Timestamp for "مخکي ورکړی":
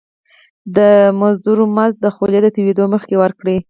2.93-3.55